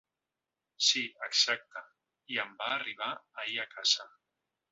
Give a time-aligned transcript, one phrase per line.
[0.85, 1.83] Si, exacte
[2.35, 3.13] i em va arribar
[3.43, 4.09] ahir a casa.